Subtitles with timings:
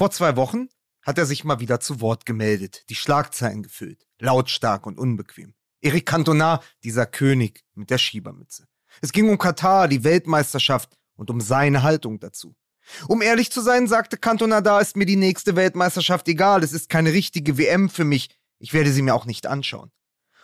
[0.00, 0.70] Vor zwei Wochen
[1.02, 5.52] hat er sich mal wieder zu Wort gemeldet, die Schlagzeilen gefüllt, lautstark und unbequem.
[5.82, 8.66] Eric Cantona, dieser König mit der Schiebermütze.
[9.02, 12.56] Es ging um Katar, die Weltmeisterschaft und um seine Haltung dazu.
[13.08, 16.88] Um ehrlich zu sein, sagte Cantona, da ist mir die nächste Weltmeisterschaft egal, es ist
[16.88, 19.92] keine richtige WM für mich, ich werde sie mir auch nicht anschauen.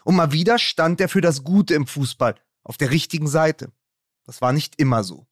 [0.04, 3.72] Und mal wieder stand er für das Gute im Fußball, auf der richtigen Seite.
[4.26, 5.26] Das war nicht immer so.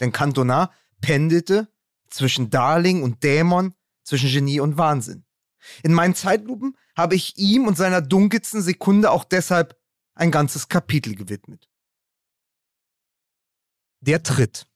[0.00, 1.68] Denn Cantona pendelte
[2.10, 5.24] zwischen Darling und Dämon, zwischen Genie und Wahnsinn.
[5.82, 9.78] In meinen Zeitlupen habe ich ihm und seiner dunkelsten Sekunde auch deshalb
[10.14, 11.68] ein ganzes Kapitel gewidmet.
[14.00, 14.66] Der Tritt.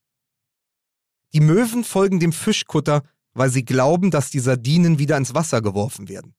[1.32, 6.08] Die Möwen folgen dem Fischkutter, weil sie glauben, dass die Sardinen wieder ins Wasser geworfen
[6.08, 6.34] werden.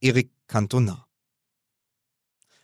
[0.00, 1.06] Eric Cantona.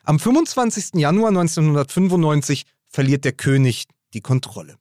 [0.05, 0.95] Am 25.
[0.95, 4.79] Januar 1995 verliert der König die Kontrolle.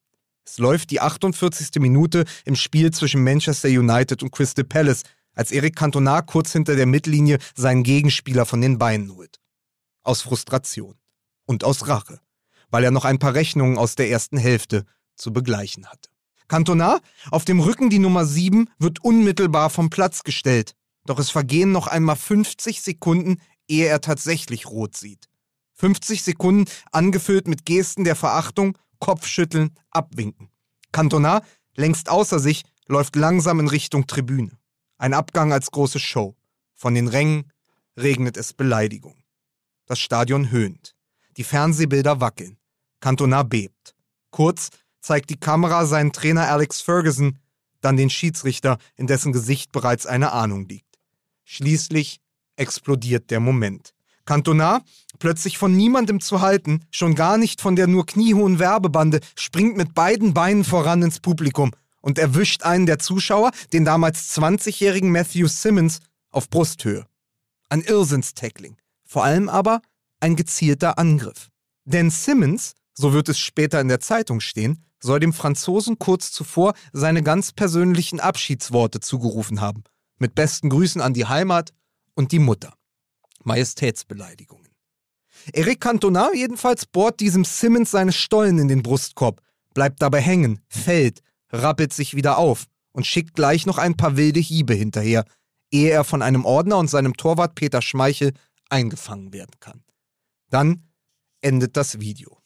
[0.48, 1.82] Es läuft die 48.
[1.82, 6.86] Minute im Spiel zwischen Manchester United und Crystal Palace, als Eric Cantona kurz hinter der
[6.86, 9.42] Mittellinie seinen Gegenspieler von den Beinen holt.
[10.04, 10.96] Aus Frustration.
[11.46, 12.22] Und aus Rache.
[12.70, 14.86] Weil er noch ein paar Rechnungen aus der ersten Hälfte
[15.18, 16.10] zu begleichen hatte.
[16.48, 20.76] Cantona, auf dem Rücken die Nummer 7, wird unmittelbar vom Platz gestellt.
[21.06, 25.28] Doch es vergehen noch einmal 50 Sekunden, ehe er tatsächlich rot sieht.
[25.74, 30.50] 50 Sekunden angefüllt mit Gesten der Verachtung, Kopfschütteln, Abwinken.
[30.92, 31.42] Cantona,
[31.76, 34.58] längst außer sich, läuft langsam in Richtung Tribüne.
[34.98, 36.36] Ein Abgang als große Show.
[36.74, 37.52] Von den Rängen
[37.98, 39.16] regnet es Beleidigung.
[39.86, 40.96] Das Stadion höhnt.
[41.38, 42.58] Die Fernsehbilder wackeln.
[43.00, 43.96] Cantona bebt.
[44.32, 44.70] Kurz
[45.02, 47.40] zeigt die Kamera seinen Trainer Alex Ferguson,
[47.82, 50.98] dann den Schiedsrichter, in dessen Gesicht bereits eine Ahnung liegt.
[51.44, 52.20] Schließlich
[52.56, 53.94] explodiert der Moment.
[54.26, 54.82] Cantona,
[55.20, 59.94] plötzlich von niemandem zu halten, schon gar nicht von der nur kniehohen Werbebande, springt mit
[59.94, 66.00] beiden Beinen voran ins Publikum und erwischt einen der Zuschauer, den damals 20-jährigen Matthew Simmons,
[66.32, 67.06] auf Brusthöhe.
[67.70, 68.78] Ein Irrsinnstackling.
[69.06, 69.82] Vor allem aber
[70.20, 71.50] ein gezielter Angriff.
[71.86, 76.74] Denn Simmons, so wird es später in der Zeitung stehen, soll dem Franzosen kurz zuvor
[76.92, 79.84] seine ganz persönlichen Abschiedsworte zugerufen haben.
[80.18, 81.74] Mit besten Grüßen an die Heimat
[82.16, 82.74] und die Mutter.
[83.44, 84.67] Majestätsbeleidigungen.
[85.54, 89.42] Eric Cantona jedenfalls bohrt diesem Simmons seine Stollen in den Brustkorb,
[89.74, 91.22] bleibt dabei hängen, fällt,
[91.52, 95.26] rappelt sich wieder auf und schickt gleich noch ein paar wilde Hiebe hinterher,
[95.72, 98.34] ehe er von einem Ordner und seinem Torwart Peter Schmeichel
[98.70, 99.84] eingefangen werden kann.
[100.50, 100.90] Dann
[101.42, 102.38] endet das Video.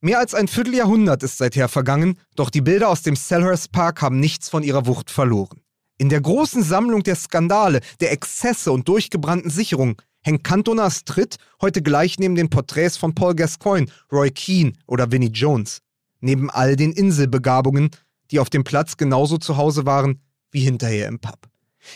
[0.00, 4.20] Mehr als ein Vierteljahrhundert ist seither vergangen, doch die Bilder aus dem Selhurst Park haben
[4.20, 5.60] nichts von ihrer Wucht verloren.
[5.98, 11.80] In der großen Sammlung der Skandale, der Exzesse und durchgebrannten Sicherungen hängt Cantonas Tritt heute
[11.80, 15.80] gleich neben den Porträts von Paul Gascoigne, Roy Keane oder Vinnie Jones.
[16.20, 17.90] Neben all den Inselbegabungen,
[18.30, 20.20] die auf dem Platz genauso zu Hause waren
[20.50, 21.38] wie hinterher im Pub.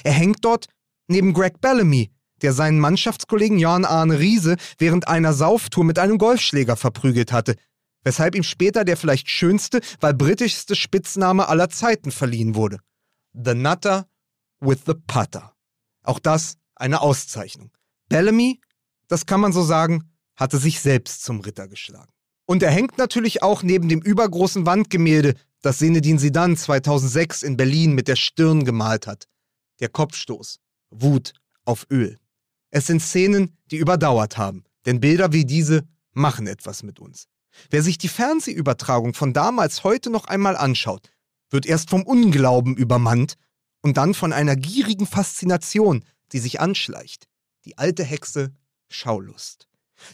[0.03, 0.67] Er hängt dort
[1.09, 6.77] neben Greg Bellamy, der seinen Mannschaftskollegen Jan Arne Riese während einer Sauftour mit einem Golfschläger
[6.77, 7.57] verprügelt hatte,
[8.03, 12.79] weshalb ihm später der vielleicht schönste, weil britischste Spitzname aller Zeiten verliehen wurde.
[13.33, 14.09] The Nutter
[14.61, 15.55] with the Putter.
[16.03, 17.71] Auch das eine Auszeichnung.
[18.09, 18.61] Bellamy,
[19.09, 22.13] das kann man so sagen, hatte sich selbst zum Ritter geschlagen.
[22.47, 27.95] Und er hängt natürlich auch neben dem übergroßen Wandgemälde, das Sinedin Sidan 2006 in Berlin
[27.95, 29.29] mit der Stirn gemalt hat.
[29.79, 30.59] Der Kopfstoß.
[30.91, 32.19] Wut auf Öl.
[32.71, 37.29] Es sind Szenen, die überdauert haben, denn Bilder wie diese machen etwas mit uns.
[37.69, 41.11] Wer sich die Fernsehübertragung von damals heute noch einmal anschaut,
[41.51, 43.35] wird erst vom Unglauben übermannt
[43.83, 47.29] und dann von einer gierigen Faszination, die sich anschleicht.
[47.65, 48.53] Die alte Hexe
[48.89, 49.69] Schaulust.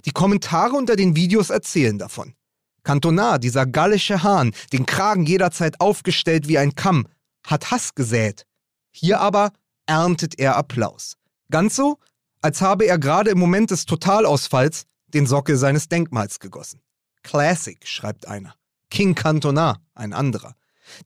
[0.04, 2.34] Die Kommentare unter den Videos erzählen davon.
[2.82, 7.06] Cantona, dieser gallische Hahn, den Kragen jederzeit aufgestellt wie ein Kamm,
[7.44, 8.46] hat Hass gesät.
[8.92, 9.52] Hier aber
[9.86, 11.16] erntet er Applaus.
[11.50, 11.98] Ganz so,
[12.40, 16.80] als habe er gerade im Moment des Totalausfalls den Sockel seines Denkmals gegossen.
[17.22, 18.54] Classic, schreibt einer.
[18.90, 20.54] King Cantona, ein anderer.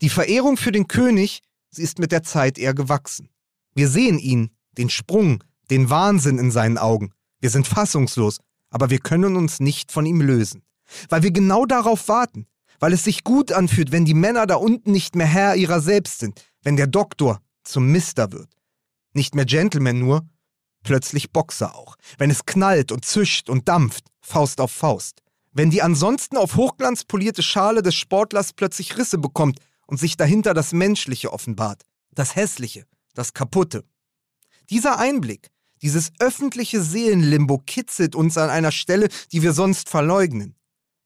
[0.00, 3.28] Die Verehrung für den König, sie ist mit der Zeit eher gewachsen.
[3.74, 7.12] Wir sehen ihn, den Sprung, den Wahnsinn in seinen Augen.
[7.40, 8.38] Wir sind fassungslos,
[8.70, 10.62] aber wir können uns nicht von ihm lösen.
[11.08, 12.46] Weil wir genau darauf warten.
[12.78, 16.18] Weil es sich gut anfühlt, wenn die Männer da unten nicht mehr Herr ihrer selbst
[16.18, 16.42] sind.
[16.62, 18.48] Wenn der Doktor zum Mister wird.
[19.12, 20.26] Nicht mehr Gentleman nur,
[20.82, 21.96] plötzlich Boxer auch.
[22.18, 25.22] Wenn es knallt und zischt und dampft, Faust auf Faust.
[25.52, 29.58] Wenn die ansonsten auf Hochglanz polierte Schale des Sportlers plötzlich Risse bekommt
[29.90, 31.82] und sich dahinter das Menschliche offenbart.
[32.12, 33.84] Das Hässliche, das Kaputte.
[34.70, 35.50] Dieser Einblick,
[35.82, 40.54] dieses öffentliche Seelenlimbo kitzelt uns an einer Stelle, die wir sonst verleugnen.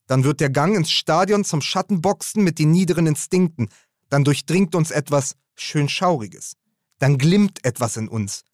[0.06, 3.70] Dann wird der Gang ins Stadion zum Schattenboxen mit den niederen Instinkten.
[4.10, 6.56] Dann durchdringt uns etwas schön Schauriges.
[6.98, 8.44] dann glimmt etwas in uns.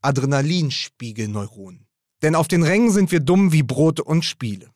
[0.00, 1.86] Adrenalinspiegelneuronen.
[2.22, 4.70] Denn auf den Rängen sind wir dumm wie Brote und Spiele.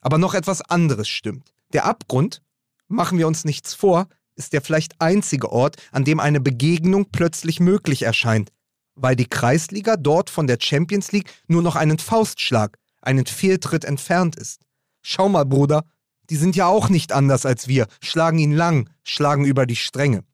[0.00, 1.52] Aber noch etwas anderes stimmt.
[1.72, 2.40] Der Abgrund,
[2.88, 7.60] machen wir uns nichts vor, ist der vielleicht einzige Ort, an dem eine Begegnung plötzlich
[7.60, 8.50] möglich erscheint,
[8.94, 14.36] weil die Kreisliga dort von der Champions League nur noch einen Faustschlag, einen Fehltritt entfernt
[14.36, 14.60] ist.
[15.02, 15.84] Schau mal, Bruder,
[16.30, 20.24] die sind ja auch nicht anders als wir, schlagen ihn lang, schlagen über die Stränge.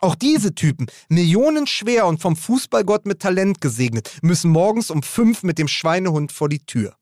[0.00, 5.58] Auch diese Typen, millionenschwer und vom Fußballgott mit Talent gesegnet, müssen morgens um fünf mit
[5.58, 6.96] dem Schweinehund vor die Tür.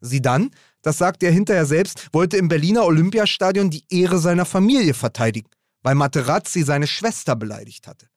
[0.00, 0.50] Sie dann,
[0.82, 5.50] das sagt er hinterher selbst, wollte im Berliner Olympiastadion die Ehre seiner Familie verteidigen,
[5.82, 8.08] weil Materazzi seine Schwester beleidigt hatte.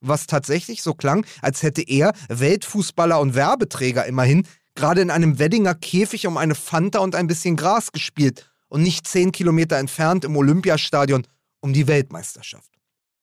[0.00, 5.74] Was tatsächlich so klang, als hätte er, Weltfußballer und Werbeträger immerhin, gerade in einem Weddinger
[5.74, 10.36] Käfig um eine Fanta und ein bisschen Gras gespielt und nicht zehn Kilometer entfernt im
[10.36, 11.26] Olympiastadion
[11.60, 12.70] um die Weltmeisterschaft.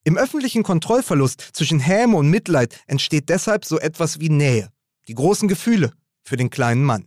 [0.04, 4.70] Im öffentlichen Kontrollverlust zwischen Häme und Mitleid entsteht deshalb so etwas wie Nähe,
[5.06, 5.92] die großen Gefühle
[6.24, 7.06] für den kleinen Mann.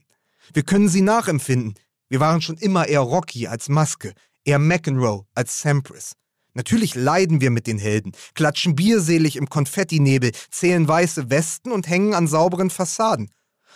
[0.54, 1.74] Wir können sie nachempfinden.
[2.08, 4.14] Wir waren schon immer eher Rocky als Maske,
[4.46, 6.14] eher McEnroe als Sampras.
[6.56, 12.16] Natürlich leiden wir mit den Helden, klatschen bierselig im Konfettinebel, zählen weiße Westen und hängen
[12.16, 13.30] an sauberen Fassaden.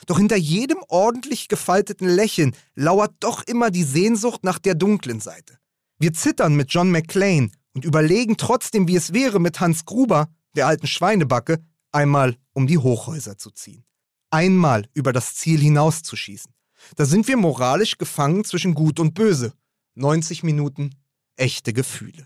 [0.07, 5.59] Doch hinter jedem ordentlich gefalteten Lächeln lauert doch immer die Sehnsucht nach der dunklen Seite.
[5.99, 10.67] Wir zittern mit John McClane und überlegen trotzdem, wie es wäre, mit Hans Gruber, der
[10.67, 11.59] alten Schweinebacke,
[11.91, 13.83] einmal um die Hochhäuser zu ziehen.
[14.31, 16.53] Einmal über das Ziel hinauszuschießen.
[16.95, 19.53] Da sind wir moralisch gefangen zwischen Gut und Böse.
[19.95, 20.95] 90 Minuten
[21.35, 22.25] echte Gefühle.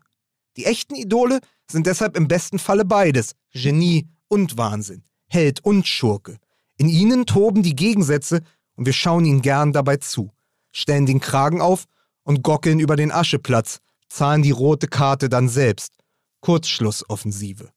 [0.58, 1.40] Die echten Idole
[1.70, 6.38] sind deshalb im besten Falle beides, Genie und Wahnsinn, Held und Schurke.
[6.78, 8.42] In ihnen toben die Gegensätze
[8.76, 10.32] und wir schauen ihnen gern dabei zu,
[10.72, 11.86] stellen den Kragen auf
[12.24, 13.80] und gockeln über den Ascheplatz,
[14.10, 15.94] zahlen die rote Karte dann selbst.
[16.42, 17.72] Kurzschlussoffensive.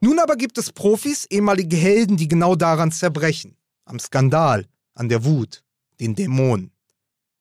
[0.00, 3.56] Nun aber gibt es Profis, ehemalige Helden, die genau daran zerbrechen.
[3.84, 5.64] Am Skandal, an der Wut,
[6.00, 6.72] den Dämonen.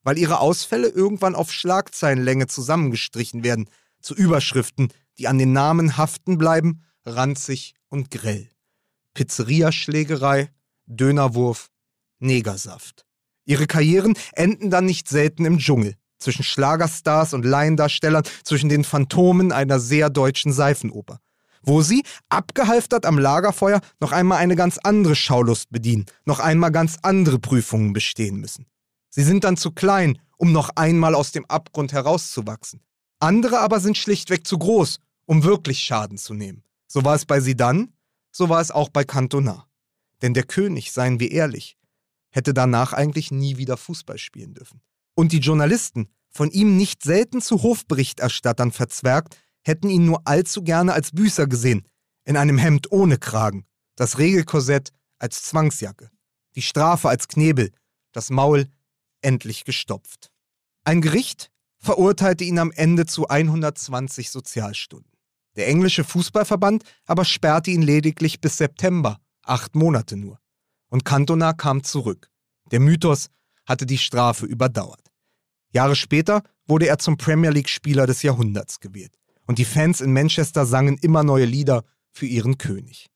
[0.01, 3.69] Weil ihre Ausfälle irgendwann auf Schlagzeilenlänge zusammengestrichen werden,
[4.03, 8.49] zu Überschriften, die an den Namen haften bleiben, ranzig und grell.
[9.15, 10.49] Pizzeriaschlägerei,
[10.85, 11.69] Dönerwurf,
[12.19, 13.05] Negersaft.
[13.45, 19.51] Ihre Karrieren enden dann nicht selten im Dschungel, zwischen Schlagerstars und Laiendarstellern, zwischen den Phantomen
[19.51, 21.19] einer sehr deutschen Seifenoper,
[21.61, 26.97] wo sie, abgehalftert am Lagerfeuer, noch einmal eine ganz andere Schaulust bedienen, noch einmal ganz
[27.01, 28.65] andere Prüfungen bestehen müssen.
[29.09, 32.81] Sie sind dann zu klein, um noch einmal aus dem Abgrund herauszuwachsen.
[33.23, 36.61] Andere aber sind schlichtweg zu groß, um wirklich Schaden zu nehmen.
[36.87, 37.93] So war es bei Sidan,
[38.33, 39.65] so war es auch bei Cantona.
[40.21, 41.77] Denn der König, seien wir ehrlich,
[42.31, 44.81] hätte danach eigentlich nie wieder Fußball spielen dürfen.
[45.15, 50.91] Und die Journalisten, von ihm nicht selten zu Hofberichterstattern verzwergt, hätten ihn nur allzu gerne
[50.91, 51.87] als Büßer gesehen,
[52.25, 53.65] in einem Hemd ohne Kragen,
[53.95, 56.09] das Regelkorsett als Zwangsjacke,
[56.55, 57.71] die Strafe als Knebel,
[58.11, 58.67] das Maul
[59.21, 60.29] endlich gestopft.
[60.83, 61.52] Ein Gericht
[61.83, 65.11] verurteilte ihn am Ende zu 120 Sozialstunden.
[65.55, 70.39] Der englische Fußballverband aber sperrte ihn lediglich bis September, acht Monate nur.
[70.89, 72.29] Und Cantona kam zurück.
[72.71, 73.29] Der Mythos
[73.65, 75.11] hatte die Strafe überdauert.
[75.71, 79.13] Jahre später wurde er zum Premier League-Spieler des Jahrhunderts gewählt.
[79.45, 83.07] Und die Fans in Manchester sangen immer neue Lieder für ihren König.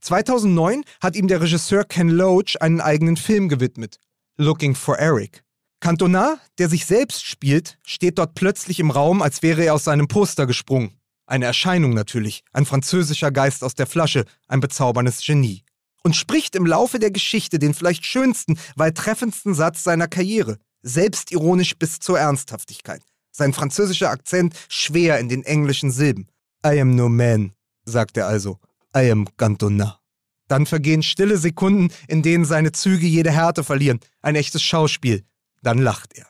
[0.00, 3.98] 2009 hat ihm der Regisseur Ken Loach einen eigenen Film gewidmet,
[4.36, 5.44] Looking for Eric.
[5.86, 10.08] Cantona, der sich selbst spielt, steht dort plötzlich im Raum, als wäre er aus seinem
[10.08, 10.98] Poster gesprungen.
[11.26, 15.62] Eine Erscheinung natürlich, ein französischer Geist aus der Flasche, ein bezauberndes Genie.
[16.02, 21.76] Und spricht im Laufe der Geschichte den vielleicht schönsten, weil treffendsten Satz seiner Karriere selbstironisch
[21.76, 23.02] bis zur Ernsthaftigkeit.
[23.30, 26.26] Sein französischer Akzent schwer in den englischen Silben.
[26.66, 27.52] I am no man,
[27.84, 28.58] sagt er also.
[28.92, 30.00] I am Cantona.
[30.48, 34.00] Dann vergehen stille Sekunden, in denen seine Züge jede Härte verlieren.
[34.20, 35.22] Ein echtes Schauspiel.
[35.62, 36.26] Dann lacht er.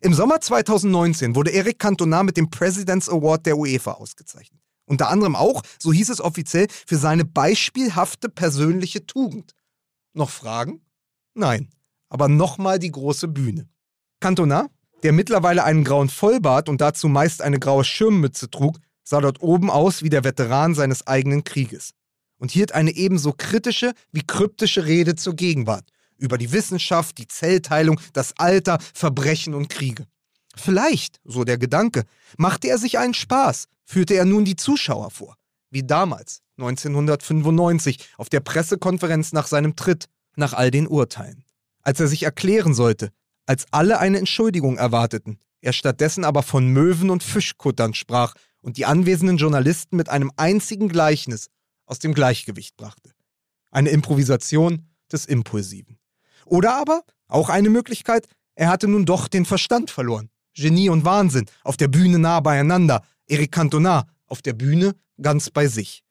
[0.00, 4.60] Im Sommer 2019 wurde Eric Cantona mit dem President's Award der UEFA ausgezeichnet.
[4.86, 9.54] Unter anderem auch, so hieß es offiziell, für seine beispielhafte persönliche Tugend.
[10.14, 10.80] Noch Fragen?
[11.34, 11.70] Nein
[12.10, 13.66] aber nochmal die große Bühne.
[14.20, 14.68] Cantona,
[15.02, 19.70] der mittlerweile einen grauen Vollbart und dazu meist eine graue Schirmmütze trug, sah dort oben
[19.70, 21.92] aus wie der Veteran seines eigenen Krieges
[22.36, 25.88] und hielt eine ebenso kritische wie kryptische Rede zur Gegenwart
[26.20, 30.06] über die Wissenschaft, die Zellteilung, das Alter, Verbrechen und Kriege.
[30.56, 32.04] Vielleicht, so der Gedanke,
[32.36, 35.36] machte er sich einen Spaß, führte er nun die Zuschauer vor,
[35.70, 41.44] wie damals, 1995, auf der Pressekonferenz nach seinem Tritt, nach all den Urteilen
[41.82, 43.10] als er sich erklären sollte,
[43.46, 48.86] als alle eine Entschuldigung erwarteten, er stattdessen aber von Möwen und Fischkuttern sprach und die
[48.86, 51.48] anwesenden Journalisten mit einem einzigen Gleichnis
[51.86, 53.10] aus dem Gleichgewicht brachte.
[53.70, 55.98] Eine Improvisation des Impulsiven.
[56.50, 58.26] Oder aber, auch eine Möglichkeit,
[58.56, 60.30] er hatte nun doch den Verstand verloren.
[60.52, 65.68] Genie und Wahnsinn, auf der Bühne nah beieinander, Eric Cantona, auf der Bühne ganz bei
[65.68, 66.02] sich.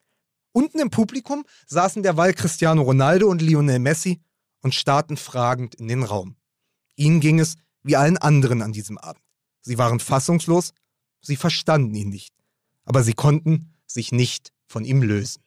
[0.52, 4.22] Unten im Publikum saßen derweil Cristiano Ronaldo und Lionel Messi
[4.62, 6.36] und starrten fragend in den Raum.
[6.96, 9.22] Ihnen ging es wie allen anderen an diesem Abend.
[9.60, 10.72] Sie waren fassungslos,
[11.20, 12.34] sie verstanden ihn nicht,
[12.84, 15.42] aber sie konnten sich nicht von ihm lösen.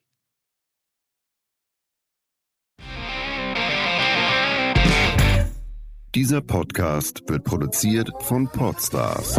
[6.16, 9.34] Dieser Podcast wird produziert von Podstars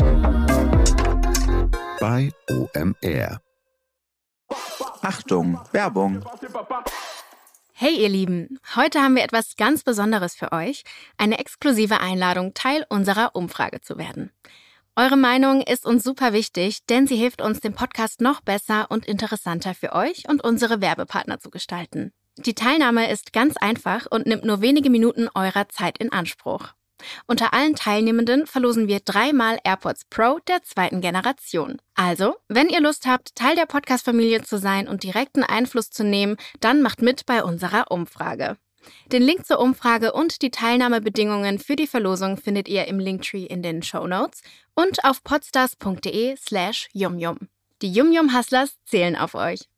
[2.01, 3.41] bei OMR.
[5.01, 6.25] Achtung, Werbung.
[7.73, 10.83] Hey ihr Lieben, heute haben wir etwas ganz Besonderes für euch,
[11.17, 14.33] eine exklusive Einladung, Teil unserer Umfrage zu werden.
[14.97, 19.07] Eure Meinung ist uns super wichtig, denn sie hilft uns, den Podcast noch besser und
[19.07, 22.13] interessanter für euch und unsere Werbepartner zu gestalten.
[22.37, 26.75] Die Teilnahme ist ganz einfach und nimmt nur wenige Minuten eurer Zeit in Anspruch.
[27.27, 31.79] Unter allen Teilnehmenden verlosen wir dreimal AirPods Pro der zweiten Generation.
[31.95, 36.37] Also, wenn ihr Lust habt, Teil der Podcast-Familie zu sein und direkten Einfluss zu nehmen,
[36.61, 38.57] dann macht mit bei unserer Umfrage.
[39.13, 43.63] Den Link zur Umfrage und die Teilnahmebedingungen für die Verlosung findet ihr im Linktree in
[43.63, 44.43] den Show Notes
[44.75, 47.49] und auf podstars.de slash yumyum.
[47.85, 49.69] Die Yum Yum Hustlers zählen auf euch.